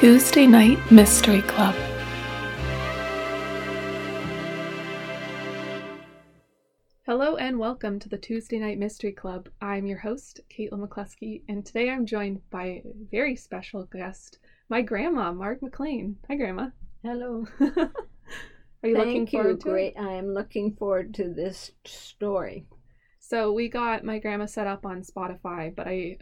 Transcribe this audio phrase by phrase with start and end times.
[0.00, 1.74] Tuesday Night Mystery Club.
[7.04, 9.50] Hello and welcome to the Tuesday Night Mystery Club.
[9.60, 14.38] I'm your host, Caitlin McCluskey, and today I'm joined by a very special guest,
[14.70, 16.16] my grandma, Marg McLean.
[16.28, 16.68] Hi, Grandma.
[17.02, 17.46] Hello.
[17.60, 17.68] Are
[18.88, 19.26] you Thank looking you.
[19.26, 19.94] forward to it?
[20.00, 22.64] I am looking forward to this story.
[23.18, 26.16] So we got my grandma set up on Spotify, but I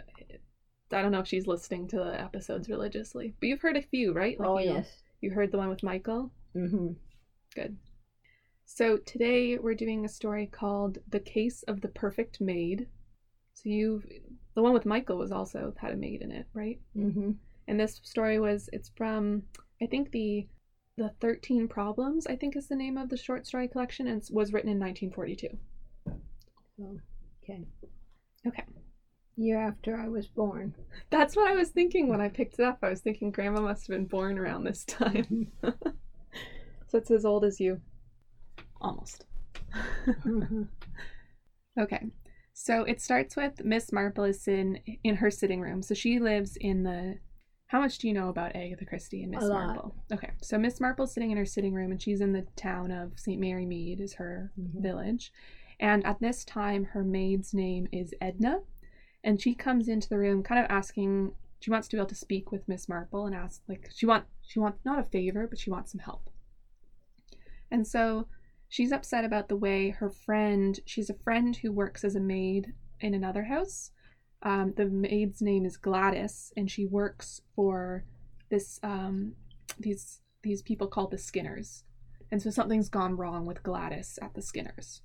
[0.93, 3.35] I don't know if she's listening to the episodes religiously.
[3.41, 4.37] But you've heard a few, right?
[4.41, 4.89] oh you, yes.
[5.21, 6.31] You heard the one with Michael?
[6.57, 6.89] Mm hmm.
[7.55, 7.77] Good.
[8.65, 12.87] So today we're doing a story called The Case of the Perfect Maid.
[13.55, 14.07] So you've
[14.55, 16.79] the one with Michael was also had a maid in it, right?
[16.97, 17.31] Mm hmm.
[17.67, 19.43] And this story was it's from
[19.83, 20.47] I think the
[20.97, 24.29] the 13 Problems, I think is the name of the short story collection and it
[24.33, 25.57] was written in 1942.
[26.77, 26.99] So,
[27.43, 27.65] okay.
[28.47, 28.65] Okay.
[29.39, 30.75] Year after I was born.
[31.11, 32.79] That's what I was thinking when I picked it up.
[32.83, 35.53] I was thinking grandma must have been born around this time.
[35.63, 37.81] so it's as old as you.
[38.81, 39.25] Almost.
[40.25, 40.69] Mhm.
[41.79, 42.07] Okay.
[42.55, 45.81] So it starts with Miss Marple is in in her sitting room.
[45.81, 47.19] So she lives in the
[47.69, 49.95] how much do you know about Agatha Christie and Miss Marple?
[50.13, 50.31] Okay.
[50.43, 53.39] So Miss Marple's sitting in her sitting room and she's in the town of St.
[53.39, 54.83] Mary Mead is her Mhm.
[54.83, 55.33] village.
[55.79, 58.59] And at this time her maid's name is Edna.
[59.25, 62.15] And she comes into the room kind of asking she wants to be able to
[62.15, 65.59] speak with Miss Marple and ask like she want she wants not a favor, but
[65.59, 66.31] she wants some help.
[67.71, 68.29] And so
[68.69, 72.75] she's upset about the way her friend she's a friend who works as a maid
[73.01, 73.91] in another house.
[74.43, 78.05] Um, the maid's name is gladys and she works for
[78.51, 79.33] this um,
[79.79, 81.85] these these people called the skinners.
[82.31, 85.01] And so something's gone wrong with gladys at the skinners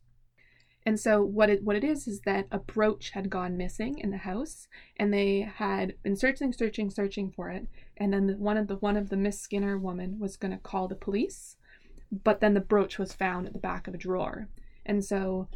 [0.86, 4.12] and so what it what it is is that a brooch had gone missing in
[4.12, 4.68] the house
[4.98, 7.68] and they had been searching searching searching for it
[7.98, 10.58] and then the, one of the one of the miss skinner woman was going to
[10.58, 11.56] call the police
[12.24, 14.48] but then the brooch was found at the back of a drawer.
[14.86, 15.48] And so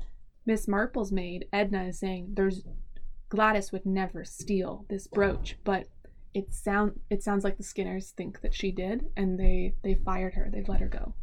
[0.46, 2.64] Miss Marple's maid, Edna, is saying there's
[3.30, 5.88] Gladys would never steal this brooch, but
[6.34, 10.36] it sound it sounds like the Skinners think that she did, and they they fired
[10.36, 10.50] her.
[10.52, 11.14] They've let her go.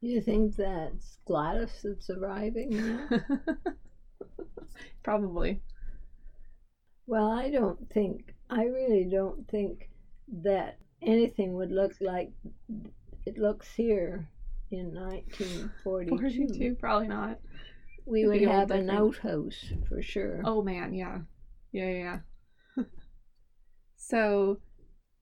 [0.00, 3.08] You think that's Gladys that's arriving?
[5.02, 5.62] Probably.
[7.06, 9.88] well, I don't think, I really don't think
[10.42, 12.32] that anything would look like
[13.24, 14.28] it looks here
[14.70, 16.16] in 1942.
[16.16, 17.38] Forty-two, probably not.
[18.04, 20.40] We It'd would have an outhouse for sure.
[20.44, 21.18] Oh man, yeah,
[21.72, 22.18] yeah, yeah.
[22.76, 22.84] yeah.
[23.96, 24.58] so,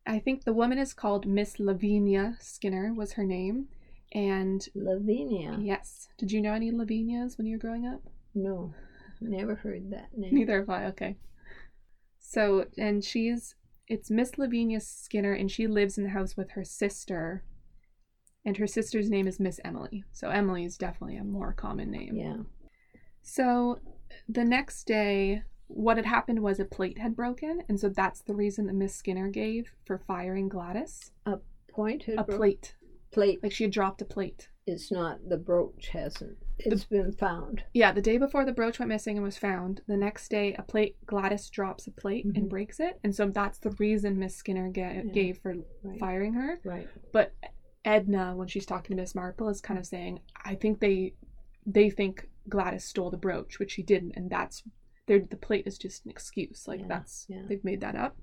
[0.06, 3.69] I think the woman is called Miss Lavinia Skinner was her name,
[4.14, 5.58] and Lavinia.
[5.60, 6.08] Yes.
[6.19, 8.00] Did you know any Lavinias when you were growing up?
[8.34, 8.75] No,
[9.20, 10.34] never heard that name.
[10.34, 10.86] Neither have I.
[10.86, 11.16] Okay.
[12.19, 13.54] So, and she's
[13.86, 17.44] it's Miss Lavinia Skinner, and she lives in the house with her sister,
[18.44, 20.04] and her sister's name is Miss Emily.
[20.12, 22.16] So Emily is definitely a more common name.
[22.16, 22.36] Yeah.
[23.22, 23.78] So,
[24.28, 28.34] the next day, what had happened was a plate had broken, and so that's the
[28.34, 31.10] reason that Miss Skinner gave for firing Gladys.
[31.26, 31.38] A
[31.70, 32.75] pointed A bro- plate,
[33.14, 33.42] plate.
[33.42, 34.48] like she had dropped a plate.
[34.66, 36.38] It's not the brooch hasn't.
[36.58, 37.64] It's been found.
[37.75, 40.62] Yeah, the day before the brooch went missing and was found, the next day a
[40.62, 42.48] plate Gladys drops a plate and Mhm.
[42.48, 45.02] breaks it, and so that's the reason Miss Skinner ga- Yeah.
[45.02, 45.98] gave for Right.
[45.98, 46.60] firing her.
[46.64, 46.88] Right.
[47.12, 47.32] But
[47.84, 51.14] Edna, when she's talking to Miss Marple, is kind of saying, "I think they
[51.66, 54.62] they think Gladys stole the brooch, which she didn't, and that's
[55.06, 56.69] the plate is just an excuse.
[56.69, 57.42] Like Yeah, that's yeah.
[57.46, 58.16] they've made that up."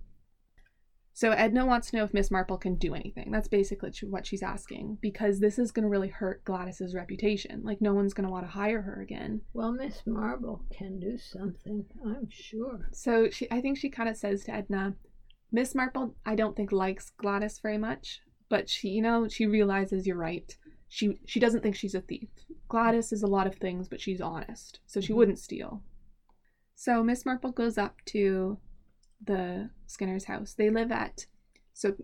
[1.14, 3.32] So Edna wants to know if Miss Marple can do anything.
[3.32, 7.62] That's basically what she's asking because this is going to really hurt Gladys's reputation.
[7.64, 9.42] Like no one's going to want to hire her again.
[9.54, 11.86] Well, Miss Marple can do something.
[12.06, 12.88] I'm sure.
[12.94, 14.96] So she, I think she kind of says to Edna,
[15.52, 20.08] Miss Marple, I don't think likes Gladys very much, but she, you know, she realizes
[20.08, 20.56] you're right.
[20.88, 22.30] She she doesn't think she's a thief.
[22.70, 25.18] Gladys is a lot of things, but she's honest, so she Mhm.
[25.18, 25.84] wouldn't steal.
[26.76, 28.58] So Miss Marple goes up to
[29.24, 30.54] the Skinner's house.
[30.54, 31.26] They live at
[31.74, 31.96] so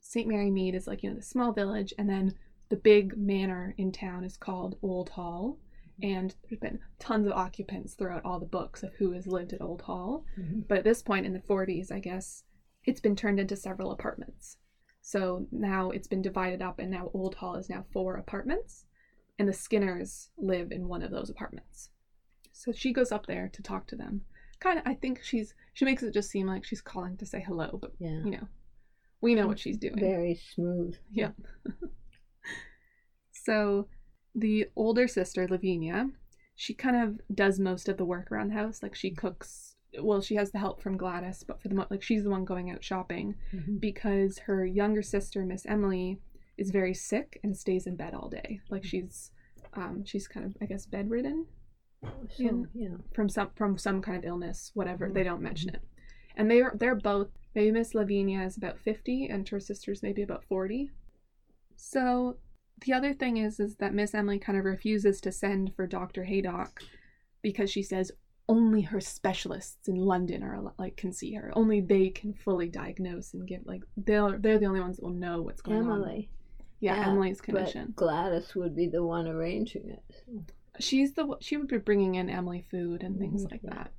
[0.00, 0.28] St.
[0.28, 2.34] Mary Mead is like you know the small village, and then
[2.68, 5.58] the big manor in town is called Old Hall.
[6.02, 9.62] And there's been tons of occupants throughout all the books of who has lived at
[9.62, 10.24] Old Hall.
[10.36, 10.66] Mhm.
[10.66, 12.42] But at this point in the 40s, I guess,
[12.84, 14.58] it's been turned into several apartments.
[15.00, 18.86] So now it's been divided up, and now Old Hall is now four apartments,
[19.38, 21.90] and the Skinners live in one of those apartments.
[22.52, 24.24] So she goes up there to talk to them.
[24.64, 27.40] Kind of, I think she's she makes it just seem like she's calling to say
[27.46, 28.22] hello, but Yeah.
[28.24, 28.48] you know,
[29.20, 29.98] we know what she's doing.
[30.00, 30.96] Very smooth.
[31.12, 31.32] Yeah.
[33.32, 33.88] so
[34.34, 36.10] the older sister, Lavinia,
[36.56, 38.82] she kind of does most of the work around the house.
[38.82, 42.02] Like she cooks well, she has the help from Gladys, but for the most, like
[42.02, 43.78] she's the one going out shopping Mhm.
[43.78, 46.18] because her younger sister, Miss Emily,
[46.56, 48.60] is very sick and stays in bed all day.
[48.70, 49.30] Like she's
[49.74, 51.46] um she's kind of I guess bedridden
[52.30, 52.50] So, Yeah.
[52.74, 52.96] yeah.
[53.14, 55.08] from some from some kind of illness, whatever.
[55.08, 55.14] Mhm.
[55.14, 55.82] They don't mention it.
[56.36, 60.44] And they're they're both maybe Miss Lavinia is about 50 and her sister's maybe about
[60.44, 60.90] 40.
[61.76, 62.38] So
[62.84, 66.24] the other thing is is that Miss Emily kind of refuses to send for Dr.
[66.24, 66.80] Haydock
[67.42, 68.10] because she says
[68.48, 71.50] only her specialists in London are like can see her.
[71.54, 75.12] Only they can fully diagnose and give like they're they're the only ones that will
[75.12, 76.02] know what's going on.
[76.02, 76.30] Emily.
[76.80, 77.92] Yeah, Yeah, Emily's But condition.
[77.96, 80.04] Gladys would be the one arranging it.
[80.80, 83.92] She's the she would be bringing in Emily food and things Mhm, like that.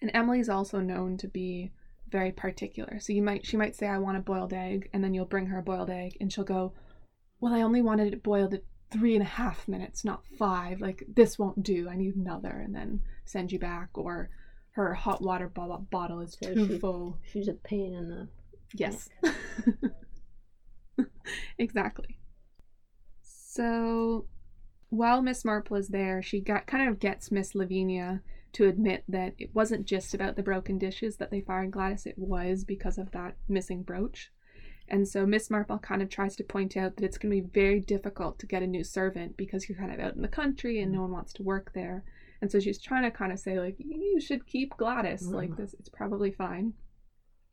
[0.00, 1.72] And Emily's also known to be
[2.08, 2.98] very particular.
[3.00, 5.46] So you might she might say I want a boiled egg and then you'll bring
[5.46, 6.72] her a boiled egg and she'll go,
[7.40, 10.80] "Well, I only wanted it boiled at three and a half minutes, not five.
[10.80, 11.88] Like this won't do.
[11.88, 14.30] I need another." And then send you back or
[14.72, 17.18] her hot water bo- bottle is So too she- full.
[17.24, 18.28] She's a pain in the.
[18.74, 19.08] Yes.
[21.58, 22.18] exactly.
[23.22, 24.26] So
[24.92, 28.20] while Miss Marple is there, she got kind of gets Miss Lavinia
[28.52, 32.18] to admit that it wasn't just about the broken dishes that they fired Gladys, it
[32.18, 34.30] was because of that missing brooch.
[34.88, 37.48] And so Miss Marple kind of tries to point out that it's going to be
[37.60, 40.82] very difficult to get a new servant because you're kind of out in the country
[40.82, 42.04] and no one wants to work there.
[42.42, 45.56] And so she's trying to kind of say like you should keep Gladys like Mhm.
[45.56, 46.74] this it's probably fine.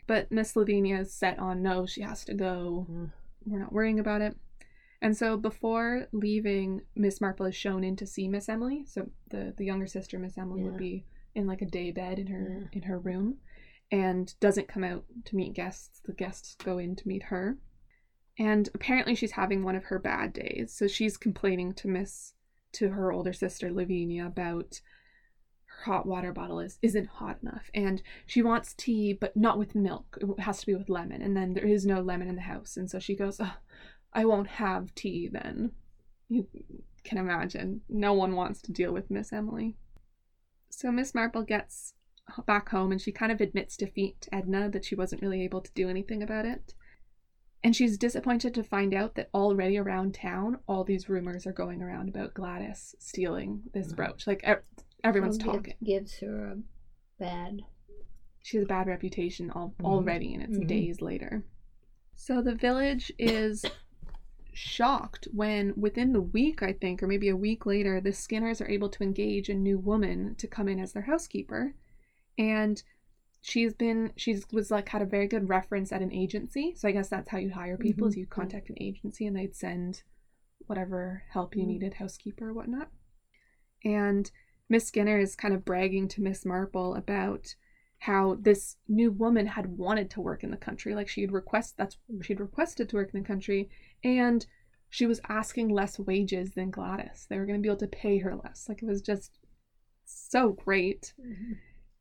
[0.08, 2.86] But Miss Lavinia is set on no, she has to go.
[2.90, 3.12] Mm.
[3.46, 4.36] We're not worrying about it.
[5.02, 8.84] And so before leaving, Miss Marple is shown in to see Miss Emily.
[8.86, 11.06] So the the younger sister, Miss Emily, would be
[11.36, 12.68] in like a day bed in her Yeah.
[12.74, 13.38] in her room,
[13.92, 16.02] and doesn't come out to meet guests.
[16.04, 17.58] The guests go in to meet her,
[18.38, 20.74] and apparently she's having one of her bad days.
[20.74, 22.34] So she's complaining to Miss
[22.74, 24.82] to her older sister Lavinia about
[25.66, 29.74] her hot water bottle is isn't hot enough and she wants tea but not with
[29.76, 32.42] milk it has to be with lemon and then there is no lemon in the
[32.42, 33.54] house and so she goes "Ugh,
[34.14, 35.72] i won't have tea then
[36.28, 36.48] you
[37.04, 39.76] can imagine no one wants to deal with miss emily
[40.70, 41.94] so miss marple gets
[42.46, 45.62] back home and she kind of admits defeat to edna that she wasn't really able
[45.62, 46.74] to do anything about it
[47.64, 51.82] and she's disappointed to find out that already around town all these rumors are going
[51.82, 53.96] around about gladys stealing this Mhm.
[53.96, 54.64] brooch like ev-
[55.04, 56.58] everyone's So talking Gives her a
[57.18, 57.62] bad.
[58.44, 59.86] she has a bad reputation al- Mhm.
[59.86, 60.68] already and it's Mhm.
[60.68, 61.44] days later
[62.16, 63.66] so the village is
[64.54, 68.70] shocked when within the week i think or maybe a week later the skinners are
[68.70, 71.74] able to engage a new woman to come in as their housekeeper
[72.38, 72.84] and
[73.42, 76.92] she's been she's was like had a very good reference at an agency so i
[76.92, 78.20] guess that's how you hire people is Mhm.
[78.20, 80.04] you contact an agency and they'd send
[80.68, 81.68] whatever help you Mhm.
[81.68, 82.92] needed housekeeper or whatnot
[83.84, 84.32] and
[84.68, 87.56] miss skinner is kind of bragging to miss marple about
[88.00, 91.76] how this new woman had wanted to work in the country like she had request
[91.78, 93.70] that's she'd requested to work in the country
[94.04, 94.46] and
[94.90, 98.20] she was asking less wages than gladys they were going to be able to pay
[98.20, 99.38] her less like it was just
[100.06, 101.14] so great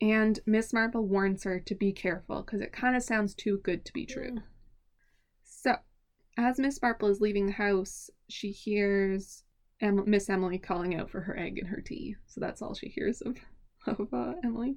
[0.01, 3.85] and Miss Marple warns her to be careful because it kind of sounds too good
[3.85, 4.35] to be true.
[4.35, 4.43] Yeah.
[5.45, 5.75] So,
[6.37, 9.43] as Miss Marple is leaving the house, she hears
[9.81, 12.15] em- Miss Emily calling out for her egg and her tea.
[12.27, 13.39] So that's all she hears of
[13.87, 14.77] of uh, Emily.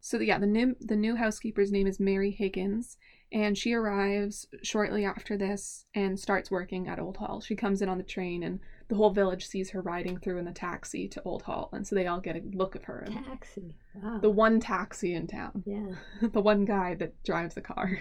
[0.00, 2.96] So yeah, the new the new housekeeper's name is Mary Higgins,
[3.32, 7.40] and she arrives shortly after this and starts working at Old Hall.
[7.40, 10.46] She comes in on the train, and the whole village sees her riding through in
[10.46, 13.06] the taxi to Old Hall, and so they all get a look at her.
[13.26, 13.74] Taxi.
[13.94, 14.18] Wow.
[14.20, 15.96] the one taxi in town yeah.
[16.28, 18.00] the one guy that drives the car.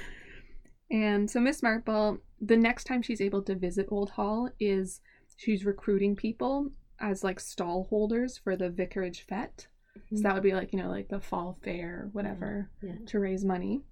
[0.90, 5.00] and so Miss Marple, the next time she's able to visit Old Hall is
[5.36, 6.70] she's recruiting people
[7.00, 9.68] as like stall holders for the vicarage fete.
[10.14, 12.96] So that would be like, you know, like the fall fair, whatever, Yeah.
[13.06, 13.82] to raise money.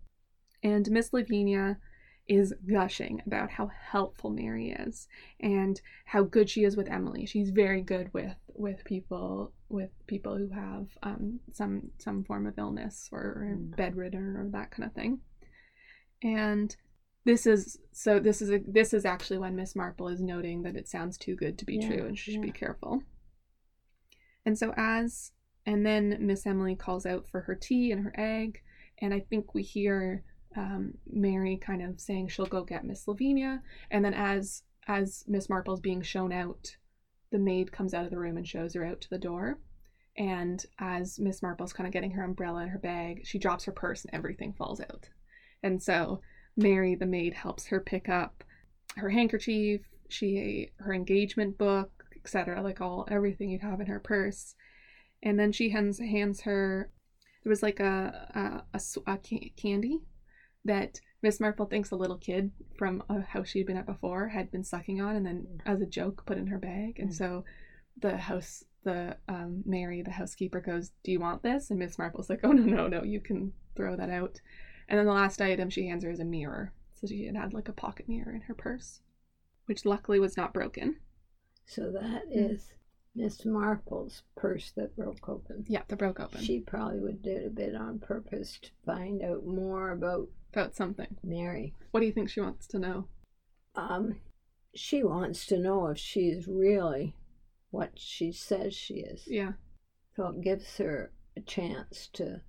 [0.62, 1.78] And Miss Lavinia
[2.28, 5.08] is gushing about how helpful Mary is
[5.40, 7.26] and how good she is with Emily.
[7.26, 12.58] She's very good with with people with people who have um, some some form of
[12.58, 13.76] illness or, or Mm.
[13.76, 15.20] bedridden or that kind of thing.
[16.22, 16.76] And
[17.24, 20.76] this is so this is a, this is actually when Miss Marple is noting that
[20.76, 23.02] it sounds too good to be Yeah, true and she should be careful.
[24.44, 25.32] And so as
[25.66, 28.62] and then Miss Emily calls out for her tea and her egg,
[28.98, 30.24] and I think we hear
[30.56, 35.48] um, Mary kind of saying she'll go get Miss Lavinia, and then as as Miss
[35.48, 36.76] Marple's being shown out,
[37.30, 39.58] the maid comes out of the room and shows her out to the door.
[40.16, 43.72] And as Miss Marple's kind of getting her umbrella and her bag, she drops her
[43.72, 45.08] purse and everything falls out.
[45.62, 46.20] And so
[46.56, 48.42] Mary, the maid, helps her pick up
[48.96, 52.60] her handkerchief, she her engagement book, etc.
[52.62, 54.54] Like all everything you'd have in her purse.
[55.22, 56.90] And then she hands hands her
[57.42, 58.64] there was like a
[59.06, 60.00] ca- candy
[60.64, 64.50] that Miss Marple thinks a little kid from a house she'd been at before had
[64.50, 66.98] been sucking on, and then as a joke put in her bag.
[66.98, 67.14] And Mm.
[67.14, 67.44] so
[67.98, 72.28] the house, the um, Mary, the housekeeper, goes, "Do you want this?" And Miss Marple's
[72.30, 74.40] like, "Oh no, no, no, you can throw that out."
[74.88, 76.72] And then the last item she hands her is a mirror.
[76.94, 79.00] So she had had like a pocket mirror in her purse,
[79.66, 80.96] which luckily was not broken.
[81.64, 82.52] So that Mm.
[82.54, 82.74] is
[83.14, 85.64] Miss Marple's purse that broke open.
[85.68, 86.42] Yeah, the broke open.
[86.42, 90.76] She probably would do it a bit on purpose to find out more about About
[90.76, 91.16] something.
[91.22, 91.74] Mary.
[91.90, 93.08] What do you think she wants to know?
[93.74, 94.16] Um,
[94.74, 97.16] she wants to know if she's really
[97.70, 99.24] what she says she is.
[99.26, 99.52] Yeah.
[100.14, 102.42] So it gives her a chance to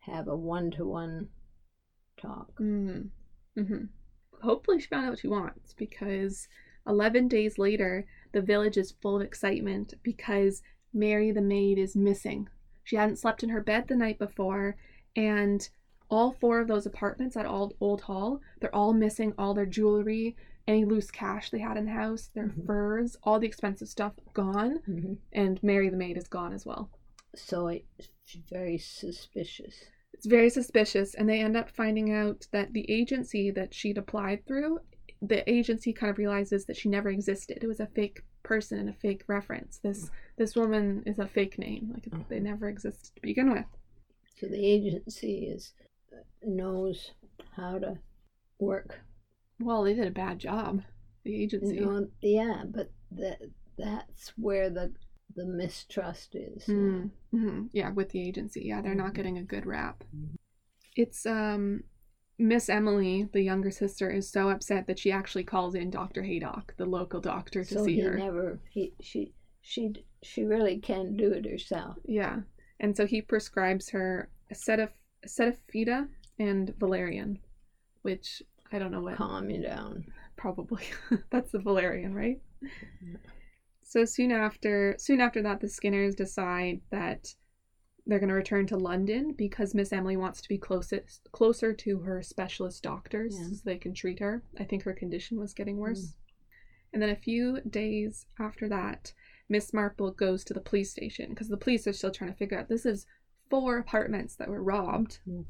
[0.00, 1.28] have a one to one
[2.20, 2.58] talk.
[2.60, 3.10] Mm.
[3.56, 3.84] hmm
[4.42, 6.46] Hopefully, she found out what she wants because
[6.86, 12.48] 11 days later, the village is full of excitement because Mary the maid is missing.
[12.84, 14.76] She hadn't slept in her bed the night before,
[15.14, 15.68] and
[16.10, 20.36] all four of those apartments at Old, Old Hall, they're all missing all their jewelry,
[20.66, 22.66] any loose cash they had in the house, their Mhm.
[22.66, 26.90] furs, all the expensive stuff gone, hmm and Mary the maid is gone as well.
[27.34, 28.08] So it's
[28.50, 29.84] very suspicious.
[30.14, 34.46] It's very suspicious, and they end up finding out that the agency that she'd applied
[34.46, 34.80] through,
[35.20, 37.58] the agency kind of realizes that she never existed.
[37.62, 39.78] It was a fake person and a fake reference.
[39.78, 43.66] This this woman is a fake name, like they never existed to begin with.
[44.40, 45.72] So the agency is
[46.42, 47.12] knows
[47.56, 47.98] how to
[48.58, 49.00] work.
[49.60, 50.82] Well, they did a bad job.
[51.24, 51.76] The agency.
[51.76, 53.38] You know, yeah, but that
[53.76, 54.92] that's where the
[55.34, 56.64] the mistrust is.
[56.66, 58.62] Mm, mhm, Yeah, with the agency.
[58.66, 59.16] Yeah, they're not Mhm.
[59.16, 60.04] getting a good rap.
[60.14, 60.36] Mhm.
[60.96, 61.84] It's um
[62.38, 66.22] Miss Emily, the younger sister, is so upset that she actually calls in Dr.
[66.22, 68.16] Haydock, the local doctor, to so see he her.
[68.16, 69.92] never he she she
[70.22, 71.96] she really can't do it herself.
[72.04, 72.40] Yeah.
[72.80, 74.90] And so he prescribes her a set of
[75.26, 76.06] set of feta
[76.38, 77.40] and Valerian,
[78.02, 79.16] which I don't know what.
[79.16, 80.04] Calm you down.
[80.36, 80.84] Probably
[81.30, 82.40] that's the Valerian, right?
[83.82, 87.34] So soon after, soon after that, the Skinners decide that
[88.08, 91.98] they're going to return to London because Miss Emily wants to be closest, closer to
[92.00, 93.48] her specialist doctors Yeah.
[93.48, 94.42] so they can treat her.
[94.58, 96.14] I think her condition was getting worse.
[96.92, 99.12] And then a few days after that,
[99.50, 102.58] Miss Marple goes to the police station because the police are still trying to figure
[102.58, 103.06] out this is
[103.50, 105.18] four apartments that were robbed.
[105.28, 105.44] Mm.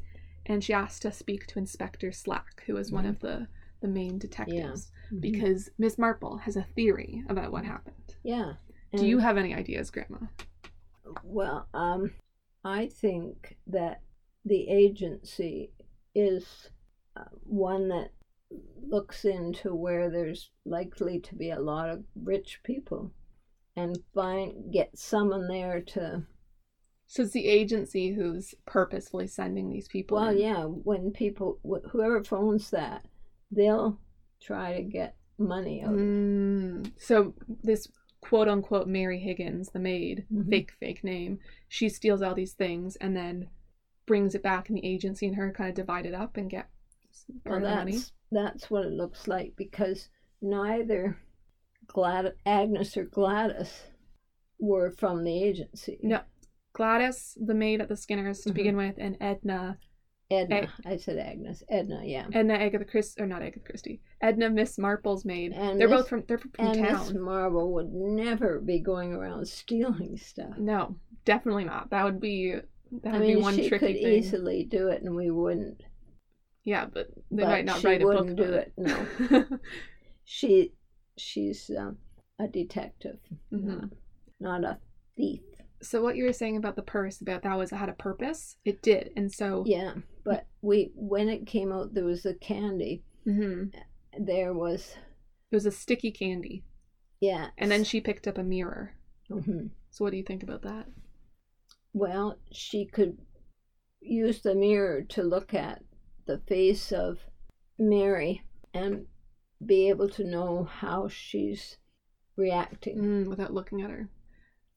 [0.47, 3.09] And she asked to speak to Inspector Slack, who is one Mhm.
[3.11, 3.47] of the,
[3.81, 5.21] the main detectives, Mhm.
[5.21, 8.17] because Miss Marple has a theory about what happened.
[8.25, 8.55] yeah.
[8.97, 10.27] Do you have any ideas, Grandma?
[11.23, 12.13] Well, um,
[12.69, 14.03] I think that
[14.45, 15.73] the agency
[16.15, 16.71] is
[17.17, 18.11] uh, one that
[18.87, 23.13] looks into where there's likely to be a lot of rich people
[23.77, 26.23] and find get someone there to
[27.07, 30.17] So it's the agency who's purposefully sending these people.
[30.19, 30.39] well in.
[30.39, 33.05] yeah when people wh- whoever phones that
[33.51, 33.99] they'll
[34.43, 35.93] try to get money out.
[35.93, 37.89] Mm, so this
[38.29, 40.51] quote unquote Mary Higgins, the maid, Mhm.
[40.51, 43.49] fake fake name, she steals all these things and then
[44.07, 46.69] brings it back, and the agency and her kind of divide it up and get
[47.45, 47.93] well the money.
[47.93, 50.09] that's that's what it looks like because
[50.43, 51.19] neither
[51.87, 53.85] Glad Agnes or Gladys
[54.59, 56.21] were from the agency No,
[56.75, 58.55] Gladys, the maid at the Skinners to Mhm.
[58.55, 59.79] begin with, and Edna,
[60.31, 60.69] Edna.
[60.85, 61.63] I said Agnes.
[61.71, 62.27] Edna, yeah.
[62.33, 65.53] Edna Agatha Christie, or not Agatha Christie, Edna Miss Marple's maid.
[65.53, 67.21] And they're Miss- both from they're from And Miss town.
[67.21, 70.59] Marble would never be going around stealing stuff.
[70.59, 71.91] No, definitely not.
[71.91, 72.53] That would be
[73.03, 74.13] that would I mean, be one she tricky could thing.
[74.15, 75.83] easily do it, and we wouldn't.
[76.65, 79.59] Yeah, but they But might not she write a book wouldn't do about it, no.
[80.25, 80.75] She,
[81.17, 81.97] she's um,
[82.39, 83.19] a detective,
[83.51, 83.91] Mhm.
[84.41, 84.79] not a
[85.17, 85.41] thief.
[85.81, 88.57] So what you were saying about the purse, about that was it had a purpose.
[88.65, 89.95] It did, and so Yeah,
[90.25, 93.05] but we when it came out, there was a candy.
[93.27, 93.73] Mhm.
[94.19, 94.97] There was,
[95.51, 96.65] it was a sticky candy,
[97.21, 98.95] yeah, and then she picked up a mirror.
[99.31, 99.71] Mhm.
[99.91, 100.87] So what do you think about that?
[101.93, 103.19] Well, she could
[104.01, 105.83] use the mirror to look at
[106.27, 107.19] the face of
[107.79, 108.43] Mary
[108.75, 109.07] and
[109.65, 111.79] be able to know how she's
[112.37, 112.99] reacting.
[112.99, 114.09] Mm, without looking at her.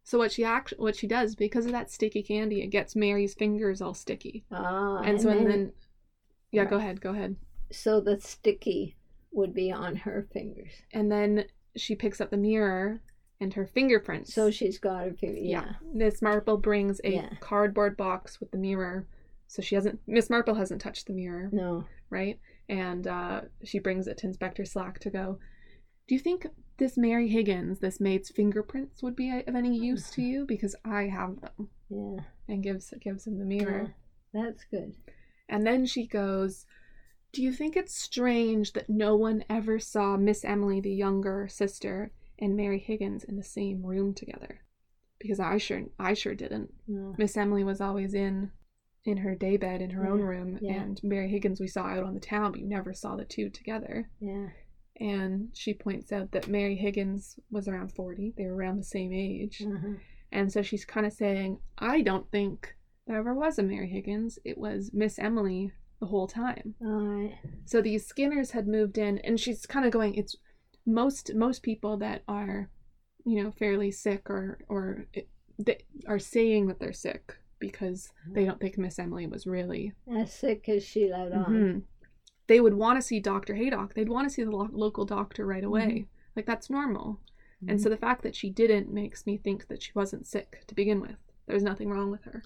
[0.04, 3.34] So what she act what she does because of that sticky candy, it gets Mary's
[3.34, 5.72] fingers all sticky, Ah, and, so and then,
[6.52, 7.36] yeah, go ahead, go ahead.
[7.72, 8.96] so the sticky
[9.32, 10.72] would be on her fingers.
[10.92, 11.46] And then
[11.78, 13.02] she picks up the mirror
[13.40, 14.34] and her fingerprints.
[14.34, 15.40] So she's got her finger.
[15.40, 15.64] yeah.
[15.66, 15.74] Yeah.
[15.94, 17.30] Miss Marple brings a Yeah.
[17.40, 19.08] cardboard box with the mirror.
[19.48, 21.50] So she hasn't Miss Marple hasn't touched the mirror.
[21.54, 21.86] No.
[22.10, 22.40] right?
[22.68, 25.40] And uh, she brings it to Inspector Slack to go.
[26.08, 26.46] Do you think
[26.82, 30.48] this Mary Higgins, this maid's fingerprints, would be of any use to you?
[30.48, 31.70] Because I have them.
[31.92, 32.24] Yeah.
[32.48, 33.94] And gives gives him the mirror.
[34.36, 34.96] Oh, that's good.
[35.48, 36.66] And then she goes,
[37.34, 42.14] Do you think it's strange that no one ever saw Miss Emily, the younger sister,
[42.40, 44.62] and Mary Higgins in the same room together?
[45.20, 46.74] Because I sure I sure didn't.
[46.88, 47.14] No.
[47.16, 48.50] Miss Emily was always in
[49.06, 50.82] in her day bed in her own room yeah.
[50.82, 53.52] and Mary Higgins we saw out on the town, but you never saw the two
[53.52, 54.10] together.
[54.20, 54.48] Yeah.
[55.00, 58.34] And she points out that Mary Higgins was around 40.
[58.38, 59.64] They were around the same age.
[59.66, 59.94] Uh-huh.
[60.32, 62.76] And so she's kind of saying, I don't think
[63.08, 64.38] there ever was a Mary Higgins.
[64.46, 66.76] It was Miss Emily the whole time.
[66.82, 67.36] All right.
[67.66, 70.36] So these Skinners had moved in, and she's kind of going, it's
[70.86, 72.70] most most people that are,
[73.26, 75.28] you know, fairly sick or or it,
[75.60, 79.94] they are saying that they're sick because they don't think Miss Emily was really.
[80.18, 81.46] As sick as she let on.
[81.46, 81.82] Mhm.
[82.52, 83.94] They would want to see Doctor Haydock.
[83.94, 86.08] They'd want to see the lo- local doctor right away.
[86.36, 87.22] Like that's normal.
[87.66, 90.76] And so the fact that she didn't makes me think that she wasn't sick to
[90.76, 91.16] begin with.
[91.48, 92.44] There's nothing wrong with her.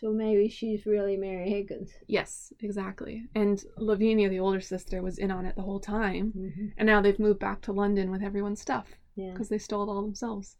[0.00, 1.90] So maybe she's really Mary Higgins.
[2.06, 3.24] Yes, exactly.
[3.34, 6.32] And Lavinia, the older sister, was in on it the whole time.
[6.36, 6.66] Mm-hmm.
[6.76, 8.86] And now they've moved back to London with everyone's stuff
[9.16, 9.32] Yeah.
[9.32, 10.56] because they stole it all themselves.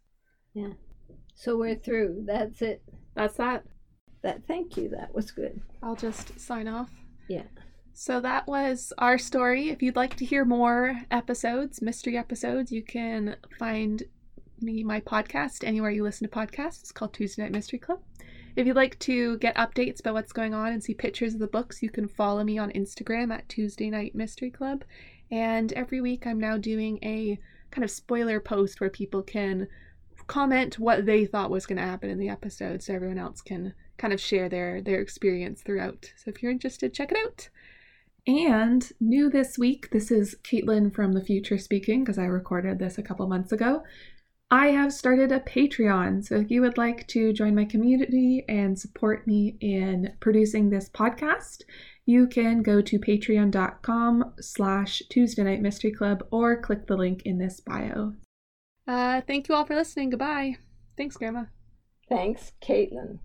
[0.53, 0.73] Yeah.
[1.35, 2.23] So we're through.
[2.27, 2.81] That's it.
[3.15, 3.63] That's that.
[4.23, 4.41] That.
[4.45, 4.89] Thank you.
[4.89, 5.61] That was good.
[5.81, 6.89] I'll just sign off.
[7.29, 7.43] Yeah.
[8.01, 9.71] So that was our story.
[9.71, 14.03] If you'd like to hear more episodes, mystery episodes, you can find
[14.61, 16.79] me my podcast anywhere you listen to podcasts.
[16.79, 17.99] It's called Tuesday Night Mystery Club.
[18.55, 21.47] If you'd like to get updates about what's going on and see pictures of the
[21.47, 24.85] books, you can follow me on Instagram at Tuesday Night Mystery Club.
[25.29, 27.37] And every week I'm now doing a
[27.69, 29.67] kind of spoiler post where people can
[30.27, 33.73] comment what they thought was going to happen in the episode so everyone else can
[33.97, 36.13] kind of share their their experience throughout.
[36.15, 37.49] So if you're interested, check it out.
[38.29, 42.99] And new this week, this is Caitlin from the future speaking because I recorded this
[42.99, 43.81] a couple months ago.
[44.51, 46.23] I have started a Patreon.
[46.23, 50.89] So if you would like to join my community and support me in producing this
[50.89, 51.63] podcast,
[52.05, 57.39] you can go to patreon.com slash Tuesday Night Mystery Club or click the link in
[57.39, 58.13] this bio.
[58.87, 60.11] Uh, thank you all for listening.
[60.11, 60.57] Goodbye.
[60.95, 61.45] Thanks, Grandma.
[62.07, 63.17] Thanks, Caitlin.